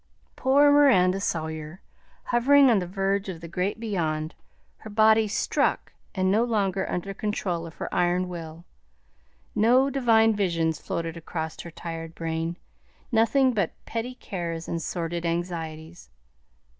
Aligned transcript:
Poor 0.35 0.71
Miranda 0.71 1.19
Sawyer! 1.19 1.79
Hovering 2.31 2.71
on 2.71 2.79
the 2.79 2.87
verge 2.87 3.29
of 3.29 3.39
the 3.39 3.47
great 3.47 3.79
beyond, 3.79 4.33
her 4.77 4.89
body 4.89 5.27
"struck" 5.27 5.93
and 6.15 6.31
no 6.31 6.43
longer 6.43 6.89
under 6.89 7.13
control 7.13 7.67
of 7.67 7.75
her 7.75 7.87
iron 7.93 8.27
will, 8.27 8.65
no 9.53 9.91
divine 9.91 10.35
visions 10.35 10.79
floated 10.79 11.17
across 11.17 11.61
her 11.61 11.69
tired 11.69 12.15
brain; 12.15 12.57
nothing 13.11 13.53
but 13.53 13.73
petty 13.85 14.15
cares 14.15 14.67
and 14.67 14.81
sordid 14.81 15.23
anxieties. 15.23 16.09